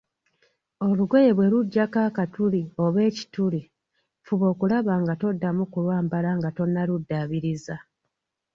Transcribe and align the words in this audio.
Olugoye 0.87 1.29
bwe 1.33 1.47
lujjako 1.51 1.97
akatuli 2.07 2.61
oba 2.83 2.99
ekituli, 3.09 3.61
fuba 4.25 4.45
okulaba 4.53 4.93
nga 5.01 5.13
toddamu 5.21 5.63
kulwambala 5.73 6.29
nga 6.37 6.49
tonnaluddaabiriza. 6.57 7.75